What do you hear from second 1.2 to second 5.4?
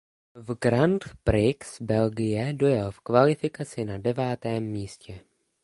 Prix Belgie dojel v kvalifikaci na devátém místě.